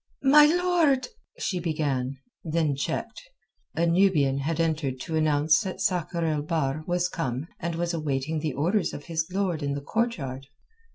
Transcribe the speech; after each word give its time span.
"My 0.23 0.47
lord...." 0.47 1.09
she 1.37 1.59
began, 1.59 2.17
then 2.43 2.75
checked. 2.75 3.21
A 3.75 3.85
Nubian 3.85 4.39
had 4.39 4.59
entered 4.59 4.99
to 5.01 5.15
announce 5.15 5.61
that 5.61 5.79
Sakr 5.79 6.25
el 6.25 6.41
Bahr 6.41 6.83
was 6.87 7.07
come 7.07 7.45
and 7.59 7.75
was 7.75 7.93
awaiting 7.93 8.39
the 8.39 8.53
orders 8.53 8.93
of 8.95 9.03
his 9.03 9.27
lord 9.31 9.61
in 9.61 9.73
the 9.75 9.81
courtyard. 9.81 10.47